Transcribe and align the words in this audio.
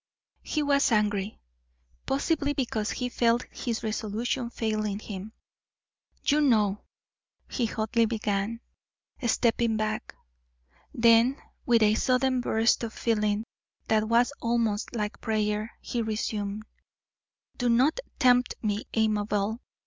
He 0.41 0.63
was 0.63 0.91
angry; 0.91 1.39
possibly 2.07 2.53
because 2.53 2.89
he 2.89 3.07
felt 3.07 3.43
his 3.51 3.83
resolution 3.83 4.49
failing 4.49 4.97
him. 4.97 5.31
"You 6.25 6.41
know!" 6.41 6.85
he 7.47 7.67
hotly 7.67 8.07
began, 8.07 8.61
stepping 9.27 9.77
back. 9.77 10.15
Then 10.91 11.39
with 11.67 11.83
a 11.83 11.93
sudden 11.93 12.41
burst 12.41 12.83
of 12.83 12.93
feeling, 12.95 13.43
that 13.89 14.09
was 14.09 14.33
almost 14.41 14.95
like 14.95 15.21
prayer, 15.21 15.71
he 15.81 16.01
resumed: 16.01 16.63
"Do 17.57 17.69
not 17.69 17.99
tempt 18.17 18.55
me, 18.63 18.87
Amabel. 18.95 19.61